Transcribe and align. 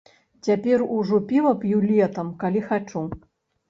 Цяпер 0.47 0.85
ужо 0.97 1.21
піва 1.33 1.53
п'ю 1.61 1.85
летам, 1.93 2.35
калі 2.45 2.69
хачу. 2.75 3.09